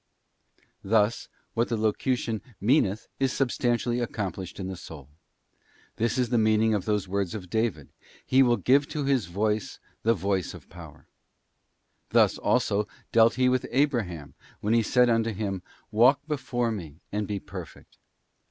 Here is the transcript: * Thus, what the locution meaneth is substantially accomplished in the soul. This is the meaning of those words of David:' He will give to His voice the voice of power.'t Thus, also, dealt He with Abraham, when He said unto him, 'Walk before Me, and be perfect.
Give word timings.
* 0.47 0.75
Thus, 0.83 1.29
what 1.53 1.69
the 1.69 1.77
locution 1.77 2.41
meaneth 2.59 3.07
is 3.19 3.31
substantially 3.33 3.99
accomplished 3.99 4.59
in 4.59 4.65
the 4.67 4.75
soul. 4.75 5.09
This 5.97 6.17
is 6.17 6.29
the 6.29 6.39
meaning 6.39 6.73
of 6.73 6.85
those 6.85 7.07
words 7.07 7.35
of 7.35 7.51
David:' 7.51 7.89
He 8.25 8.41
will 8.41 8.57
give 8.57 8.87
to 8.87 9.03
His 9.05 9.27
voice 9.27 9.77
the 10.01 10.15
voice 10.15 10.55
of 10.55 10.69
power.'t 10.69 11.05
Thus, 12.09 12.39
also, 12.39 12.87
dealt 13.11 13.35
He 13.35 13.47
with 13.47 13.67
Abraham, 13.69 14.33
when 14.59 14.73
He 14.73 14.81
said 14.81 15.07
unto 15.07 15.31
him, 15.33 15.61
'Walk 15.91 16.25
before 16.27 16.71
Me, 16.71 16.95
and 17.11 17.27
be 17.27 17.39
perfect. 17.39 17.99